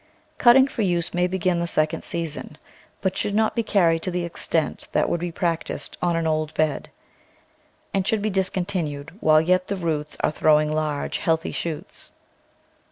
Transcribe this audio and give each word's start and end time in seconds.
Cutting 0.39 0.67
for 0.67 0.81
use 0.81 1.13
may 1.13 1.27
begin 1.27 1.59
the 1.59 1.67
second 1.67 2.03
season, 2.03 2.57
but 3.01 3.15
should 3.15 3.35
not 3.35 3.55
be 3.55 3.61
carried 3.61 4.01
to 4.01 4.09
the 4.09 4.25
extent 4.25 4.87
that 4.93 5.07
would 5.09 5.19
be 5.19 5.31
practised 5.31 5.95
on 6.01 6.15
an 6.15 6.25
old 6.25 6.55
bed, 6.55 6.89
and 7.93 8.07
should 8.07 8.23
be 8.23 8.31
discon 8.31 8.65
tinued 8.65 9.11
while 9.19 9.39
yet 9.39 9.67
the 9.67 9.77
roots 9.77 10.17
are 10.21 10.31
throwing 10.31 10.73
large, 10.73 11.19
healthy 11.19 11.51
shoots. 11.51 12.09